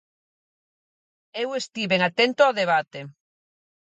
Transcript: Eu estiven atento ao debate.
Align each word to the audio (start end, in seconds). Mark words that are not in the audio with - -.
Eu 1.43 1.49
estiven 1.61 2.01
atento 2.03 2.41
ao 2.43 2.55
debate. 2.61 2.99